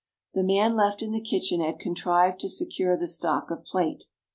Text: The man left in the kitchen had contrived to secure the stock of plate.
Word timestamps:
The 0.33 0.43
man 0.43 0.75
left 0.75 1.03
in 1.03 1.11
the 1.11 1.21
kitchen 1.21 1.61
had 1.61 1.77
contrived 1.77 2.39
to 2.39 2.49
secure 2.49 2.97
the 2.97 3.05
stock 3.05 3.51
of 3.51 3.63
plate. 3.63 4.05